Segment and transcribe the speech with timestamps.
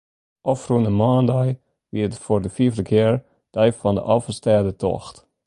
[0.51, 1.49] Ofrûne moandei
[1.91, 3.23] wie it foar de fiifde kear de
[3.55, 5.17] ‘Dei fan de Alvestêdetocht’.